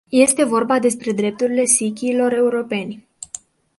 [0.11, 3.07] Este vorba despre drepturile sikhilor europeni.